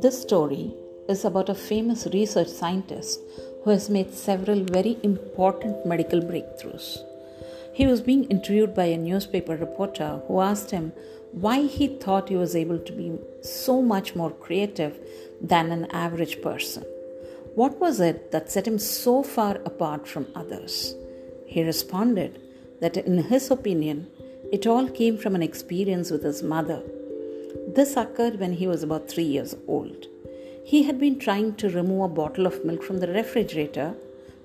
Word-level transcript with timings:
This 0.00 0.22
story 0.22 0.74
is 1.08 1.24
about 1.24 1.48
a 1.48 1.54
famous 1.54 2.06
research 2.12 2.48
scientist 2.48 3.20
who 3.62 3.70
has 3.70 3.88
made 3.88 4.14
several 4.14 4.64
very 4.64 4.98
important 5.02 5.86
medical 5.86 6.20
breakthroughs. 6.20 6.98
He 7.72 7.86
was 7.86 8.00
being 8.00 8.24
interviewed 8.24 8.74
by 8.74 8.84
a 8.84 8.96
newspaper 8.96 9.56
reporter 9.56 10.20
who 10.26 10.40
asked 10.40 10.70
him 10.72 10.92
why 11.32 11.62
he 11.62 11.86
thought 11.86 12.28
he 12.28 12.36
was 12.36 12.56
able 12.56 12.78
to 12.78 12.92
be 12.92 13.18
so 13.42 13.82
much 13.82 14.16
more 14.16 14.30
creative 14.30 14.98
than 15.40 15.70
an 15.70 15.86
average 15.92 16.42
person. 16.42 16.82
What 17.54 17.78
was 17.78 18.00
it 18.00 18.32
that 18.32 18.50
set 18.50 18.66
him 18.66 18.78
so 18.78 19.22
far 19.22 19.60
apart 19.64 20.08
from 20.08 20.26
others? 20.34 20.94
He 21.46 21.62
responded 21.62 22.40
that, 22.80 22.96
in 22.96 23.18
his 23.18 23.50
opinion, 23.50 24.08
it 24.50 24.66
all 24.66 24.88
came 24.88 25.16
from 25.18 25.34
an 25.34 25.42
experience 25.42 26.10
with 26.10 26.22
his 26.22 26.42
mother. 26.42 26.82
This 27.74 27.96
occurred 27.96 28.40
when 28.40 28.54
he 28.54 28.66
was 28.66 28.82
about 28.82 29.08
three 29.08 29.24
years 29.24 29.54
old. 29.66 30.06
He 30.64 30.82
had 30.84 30.98
been 30.98 31.18
trying 31.18 31.54
to 31.56 31.68
remove 31.68 32.02
a 32.02 32.14
bottle 32.14 32.46
of 32.46 32.64
milk 32.64 32.82
from 32.82 32.98
the 32.98 33.08
refrigerator 33.08 33.94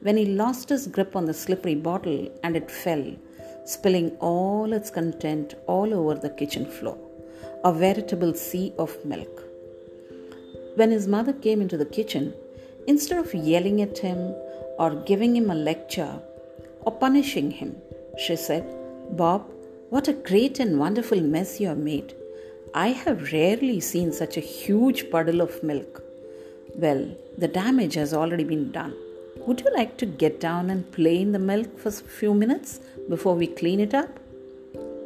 when 0.00 0.16
he 0.16 0.26
lost 0.26 0.68
his 0.68 0.86
grip 0.88 1.14
on 1.14 1.26
the 1.26 1.34
slippery 1.34 1.76
bottle 1.76 2.28
and 2.42 2.56
it 2.56 2.70
fell, 2.70 3.04
spilling 3.64 4.10
all 4.18 4.72
its 4.72 4.90
content 4.90 5.54
all 5.66 5.94
over 5.94 6.14
the 6.14 6.30
kitchen 6.30 6.66
floor, 6.66 6.98
a 7.64 7.72
veritable 7.72 8.34
sea 8.34 8.72
of 8.78 8.96
milk. 9.04 9.42
When 10.74 10.90
his 10.90 11.06
mother 11.06 11.32
came 11.32 11.60
into 11.60 11.76
the 11.76 11.92
kitchen, 11.98 12.34
instead 12.88 13.18
of 13.18 13.34
yelling 13.34 13.82
at 13.82 13.98
him 13.98 14.34
or 14.78 15.02
giving 15.06 15.36
him 15.36 15.50
a 15.50 15.54
lecture 15.54 16.20
or 16.80 16.92
punishing 16.92 17.50
him, 17.52 17.76
she 18.18 18.36
said, 18.36 18.64
Bob, 19.16 19.48
what 19.92 20.08
a 20.08 20.20
great 20.28 20.58
and 20.58 20.78
wonderful 20.78 21.20
mess 21.20 21.60
you 21.60 21.68
have 21.68 21.76
made. 21.76 22.14
I 22.72 22.88
have 23.00 23.30
rarely 23.30 23.78
seen 23.78 24.10
such 24.10 24.38
a 24.38 24.48
huge 24.52 25.10
puddle 25.10 25.42
of 25.42 25.62
milk. 25.62 26.02
Well, 26.74 27.14
the 27.36 27.48
damage 27.48 27.92
has 27.96 28.14
already 28.14 28.44
been 28.44 28.72
done. 28.72 28.94
Would 29.46 29.60
you 29.60 29.70
like 29.74 29.98
to 29.98 30.06
get 30.06 30.40
down 30.40 30.70
and 30.70 30.90
play 30.92 31.20
in 31.20 31.32
the 31.32 31.38
milk 31.38 31.78
for 31.78 31.90
a 31.90 32.08
few 32.20 32.32
minutes 32.32 32.80
before 33.10 33.34
we 33.34 33.46
clean 33.46 33.80
it 33.80 33.92
up? 33.92 34.18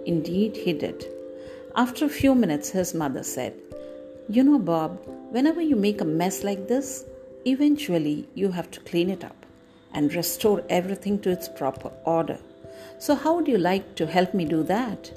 Indeed, 0.04 0.56
he 0.56 0.72
did. 0.72 1.04
After 1.74 2.04
a 2.04 2.18
few 2.20 2.36
minutes, 2.36 2.70
his 2.70 2.94
mother 2.94 3.24
said, 3.24 3.54
You 4.28 4.44
know, 4.44 4.60
Bob, 4.60 5.00
whenever 5.30 5.60
you 5.60 5.74
make 5.74 6.00
a 6.00 6.12
mess 6.22 6.44
like 6.44 6.68
this, 6.68 7.04
eventually 7.44 8.28
you 8.34 8.52
have 8.52 8.70
to 8.70 8.86
clean 8.92 9.10
it 9.10 9.24
up 9.24 9.46
and 9.92 10.14
restore 10.14 10.62
everything 10.70 11.18
to 11.22 11.30
its 11.30 11.48
proper 11.48 11.90
order. 12.04 12.38
So, 12.98 13.14
how 13.14 13.36
would 13.36 13.48
you 13.48 13.58
like 13.58 13.94
to 13.96 14.06
help 14.06 14.34
me 14.34 14.44
do 14.44 14.62
that? 14.64 15.10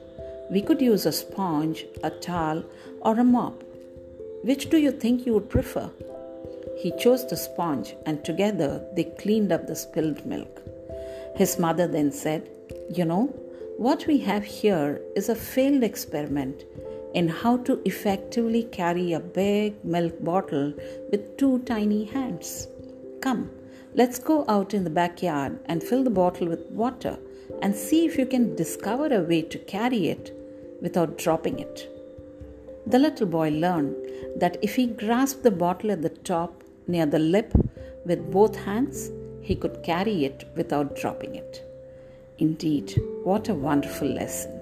We 0.50 0.62
could 0.62 0.82
use 0.82 1.06
a 1.06 1.12
sponge, 1.12 1.86
a 2.04 2.10
towel, 2.10 2.64
or 3.02 3.20
a 3.20 3.24
mop. 3.24 3.64
Which 4.44 4.70
do 4.70 4.78
you 4.78 4.92
think 4.92 5.26
you 5.26 5.34
would 5.34 5.50
prefer? 5.50 5.90
He 6.78 6.92
chose 6.98 7.28
the 7.28 7.38
sponge, 7.38 7.96
and 8.06 8.24
together 8.24 8.84
they 8.96 9.04
cleaned 9.04 9.52
up 9.52 9.68
the 9.68 9.76
spilled 9.76 10.26
milk. 10.26 10.62
His 11.36 11.60
mother 11.60 11.88
then 11.88 12.12
said, 12.12 12.50
You 12.90 13.06
know, 13.06 13.26
what 13.78 14.08
we 14.08 14.18
have 14.20 14.44
here 14.44 15.02
is 15.16 15.30
a 15.30 15.36
failed 15.36 15.84
experiment 15.84 16.64
in 17.14 17.28
how 17.28 17.58
to 17.58 17.82
effectively 17.86 18.64
carry 18.64 19.14
a 19.14 19.20
big 19.20 19.84
milk 19.84 20.24
bottle 20.24 20.74
with 21.12 21.38
two 21.38 21.60
tiny 21.60 22.06
hands. 22.06 22.68
Come, 23.22 23.50
let's 23.94 24.20
go 24.20 24.46
out 24.48 24.74
in 24.74 24.84
the 24.84 24.90
backyard 24.90 25.60
and 25.66 25.84
fill 25.84 26.04
the 26.04 26.10
bottle 26.10 26.48
with 26.48 26.66
water 26.72 27.18
and 27.62 27.76
see 27.76 28.06
if 28.06 28.18
you 28.18 28.26
can 28.26 28.56
discover 28.56 29.08
a 29.08 29.22
way 29.22 29.42
to 29.44 29.58
carry 29.60 30.08
it 30.08 30.36
without 30.82 31.18
dropping 31.18 31.60
it. 31.60 31.90
The 32.88 33.00
little 33.00 33.28
boy 33.28 33.50
learned 33.50 33.96
that 34.38 34.58
if 34.62 34.76
he 34.76 34.88
grasped 34.88 35.44
the 35.44 35.52
bottle 35.52 35.92
at 35.92 36.02
the 36.02 36.10
top 36.10 36.64
near 36.88 37.06
the 37.06 37.20
lip 37.20 37.54
with 38.06 38.32
both 38.32 38.56
hands, 38.56 39.12
he 39.42 39.56
could 39.56 39.84
carry 39.84 40.26
it 40.26 40.48
without 40.56 40.96
dropping 40.96 41.36
it. 41.36 41.66
Indeed, 42.38 43.00
what 43.24 43.50
a 43.50 43.54
wonderful 43.54 44.08
lesson. 44.08 44.60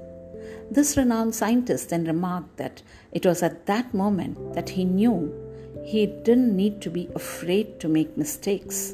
This 0.70 0.98
renowned 0.98 1.36
scientist 1.36 1.90
then 1.90 2.06
remarked 2.06 2.58
that 2.58 2.82
it 3.12 3.26
was 3.26 3.44
at 3.44 3.66
that 3.68 3.94
moment 3.94 4.54
that 4.54 4.70
he 4.70 4.84
knew 4.84 5.34
he 5.86 6.06
didn't 6.06 6.56
need 6.56 6.82
to 6.82 6.90
be 6.90 7.10
afraid 7.16 7.80
to 7.80 7.88
make 7.88 8.18
mistakes. 8.18 8.94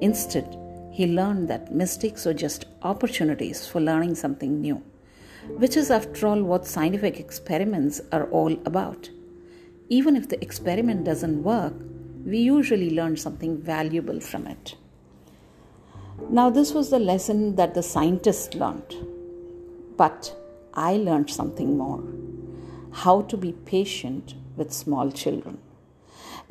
Instead, 0.00 0.56
he 0.92 1.06
learned 1.06 1.48
that 1.48 1.74
mistakes 1.74 2.26
were 2.26 2.34
just 2.34 2.66
opportunities 2.82 3.66
for 3.66 3.80
learning 3.80 4.14
something 4.14 4.60
new, 4.60 4.82
which 5.48 5.76
is, 5.76 5.90
after 5.90 6.26
all, 6.26 6.42
what 6.42 6.66
scientific 6.66 7.18
experiments 7.18 8.00
are 8.12 8.26
all 8.30 8.52
about. 8.66 9.08
Even 9.88 10.16
if 10.16 10.28
the 10.28 10.40
experiment 10.42 11.04
doesn't 11.04 11.42
work, 11.42 11.74
we 12.24 12.38
usually 12.38 12.90
learn 12.90 13.16
something 13.16 13.56
valuable 13.58 14.20
from 14.20 14.46
it. 14.46 14.76
Now, 16.28 16.50
this 16.50 16.72
was 16.72 16.90
the 16.90 16.98
lesson 16.98 17.56
that 17.56 17.74
the 17.74 17.82
scientist 17.82 18.54
learned. 18.54 18.94
But 19.96 20.36
I 20.74 20.96
learned 20.96 21.30
something 21.30 21.76
more 21.76 22.02
how 22.92 23.22
to 23.22 23.36
be 23.38 23.52
patient 23.52 24.34
with 24.56 24.70
small 24.70 25.10
children. 25.10 25.56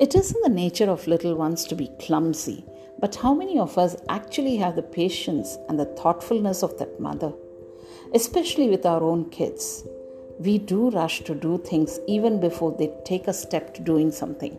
It 0.00 0.16
is 0.16 0.32
in 0.32 0.40
the 0.42 0.48
nature 0.48 0.90
of 0.90 1.06
little 1.06 1.36
ones 1.36 1.64
to 1.66 1.76
be 1.76 1.90
clumsy, 2.00 2.64
but 2.98 3.16
how 3.16 3.34
many 3.34 3.58
of 3.58 3.78
us 3.78 3.96
actually 4.08 4.56
have 4.56 4.76
the 4.76 4.82
patience 4.82 5.58
and 5.68 5.78
the 5.78 5.86
thoughtfulness 5.86 6.62
of 6.62 6.78
that 6.78 7.00
mother? 7.00 7.32
Especially 8.14 8.68
with 8.68 8.86
our 8.86 9.02
own 9.02 9.30
kids. 9.30 9.84
We 10.38 10.58
do 10.58 10.90
rush 10.90 11.22
to 11.24 11.34
do 11.34 11.58
things 11.58 11.98
even 12.06 12.40
before 12.40 12.74
they 12.78 12.92
take 13.04 13.28
a 13.28 13.32
step 13.32 13.74
to 13.74 13.82
doing 13.82 14.10
something 14.10 14.58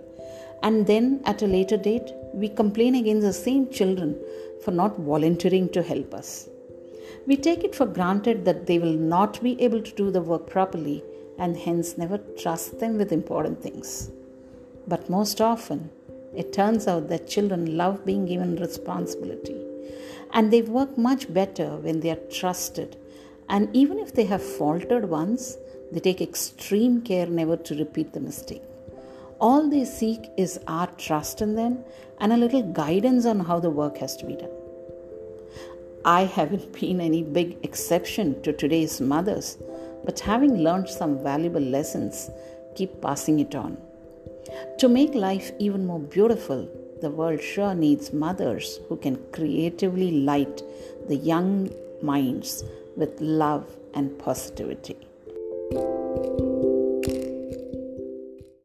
and 0.63 0.87
then 0.87 1.21
at 1.25 1.41
a 1.41 1.53
later 1.57 1.77
date 1.77 2.09
we 2.33 2.47
complain 2.47 2.95
against 2.95 3.27
the 3.27 3.33
same 3.33 3.69
children 3.69 4.17
for 4.63 4.71
not 4.71 4.97
volunteering 4.97 5.67
to 5.69 5.83
help 5.83 6.13
us. 6.13 6.49
We 7.27 7.35
take 7.35 7.63
it 7.63 7.75
for 7.75 7.85
granted 7.85 8.45
that 8.45 8.65
they 8.65 8.79
will 8.79 8.99
not 9.15 9.41
be 9.43 9.61
able 9.61 9.81
to 9.81 9.95
do 10.01 10.09
the 10.09 10.21
work 10.21 10.49
properly 10.49 11.03
and 11.37 11.57
hence 11.57 11.97
never 11.97 12.17
trust 12.41 12.79
them 12.79 12.97
with 12.97 13.11
important 13.11 13.61
things. 13.61 14.09
But 14.87 15.09
most 15.09 15.41
often, 15.41 15.89
it 16.35 16.53
turns 16.53 16.87
out 16.87 17.09
that 17.09 17.27
children 17.27 17.77
love 17.77 18.05
being 18.05 18.25
given 18.25 18.55
responsibility 18.55 19.63
and 20.33 20.51
they 20.51 20.61
work 20.61 20.97
much 20.97 21.31
better 21.31 21.77
when 21.77 21.99
they 21.99 22.09
are 22.09 22.27
trusted. 22.39 22.97
And 23.47 23.73
even 23.75 23.99
if 23.99 24.13
they 24.13 24.25
have 24.25 24.41
faltered 24.41 25.09
once, 25.09 25.57
they 25.91 25.99
take 25.99 26.21
extreme 26.21 27.01
care 27.01 27.27
never 27.27 27.55
to 27.57 27.75
repeat 27.75 28.13
the 28.13 28.19
mistake. 28.19 28.63
All 29.39 29.69
they 29.69 29.85
seek 29.85 30.29
is 30.37 30.59
our 30.67 30.87
trust 30.97 31.41
in 31.41 31.55
them 31.55 31.83
and 32.19 32.33
a 32.33 32.37
little 32.37 32.63
guidance 32.63 33.25
on 33.25 33.41
how 33.41 33.59
the 33.59 33.69
work 33.69 33.97
has 33.97 34.15
to 34.17 34.25
be 34.25 34.35
done. 34.35 34.49
I 36.03 36.25
haven't 36.25 36.73
been 36.79 36.99
any 36.99 37.21
big 37.21 37.57
exception 37.63 38.41
to 38.41 38.53
today's 38.53 38.99
mothers, 38.99 39.57
but 40.03 40.19
having 40.19 40.57
learned 40.57 40.89
some 40.89 41.21
valuable 41.21 41.61
lessons, 41.61 42.29
keep 42.75 43.01
passing 43.01 43.39
it 43.39 43.53
on. 43.53 43.77
To 44.79 44.89
make 44.89 45.13
life 45.15 45.51
even 45.59 45.85
more 45.85 45.99
beautiful, 45.99 46.69
the 47.01 47.09
world 47.09 47.41
sure 47.41 47.75
needs 47.75 48.13
mothers 48.13 48.79
who 48.87 48.97
can 48.97 49.17
creatively 49.31 50.11
light 50.11 50.61
the 51.07 51.15
young 51.15 51.69
minds 52.01 52.63
with 52.95 53.19
love 53.19 53.75
and 53.93 54.17
positivity. 54.19 54.97